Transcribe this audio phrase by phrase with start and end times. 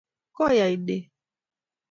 [0.37, 1.03] koi ainet